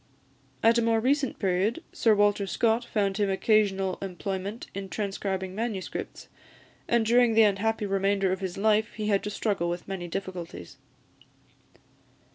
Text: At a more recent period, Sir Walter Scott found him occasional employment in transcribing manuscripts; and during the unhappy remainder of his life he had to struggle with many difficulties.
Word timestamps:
At 0.63 0.79
a 0.79 0.81
more 0.81 0.99
recent 0.99 1.37
period, 1.37 1.83
Sir 1.93 2.15
Walter 2.15 2.47
Scott 2.47 2.83
found 2.83 3.17
him 3.17 3.29
occasional 3.29 3.99
employment 4.01 4.65
in 4.73 4.89
transcribing 4.89 5.53
manuscripts; 5.53 6.27
and 6.87 7.05
during 7.05 7.35
the 7.35 7.43
unhappy 7.43 7.85
remainder 7.85 8.31
of 8.31 8.39
his 8.39 8.57
life 8.57 8.93
he 8.93 9.09
had 9.09 9.21
to 9.25 9.29
struggle 9.29 9.69
with 9.69 9.87
many 9.87 10.07
difficulties. 10.07 10.77